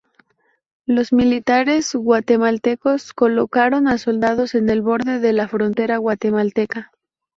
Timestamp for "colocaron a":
3.13-3.99